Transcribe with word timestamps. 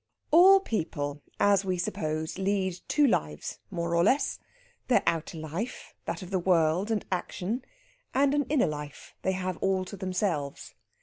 All 0.31 0.59
people, 0.59 1.21
as 1.39 1.63
we 1.63 1.77
suppose, 1.77 2.39
lead 2.39 2.79
two 2.87 3.05
lives, 3.05 3.59
more 3.69 3.95
or 3.95 4.03
less 4.03 4.39
their 4.87 5.03
outer 5.05 5.37
life, 5.37 5.93
that 6.05 6.23
of 6.23 6.31
the 6.31 6.39
world 6.39 6.89
and 6.89 7.05
action, 7.11 7.63
and 8.11 8.33
an 8.33 8.45
inner 8.45 8.65
life 8.65 9.13
they 9.21 9.33
have 9.33 9.57
all 9.57 9.85
to 9.85 9.95
themselves. 9.95 10.73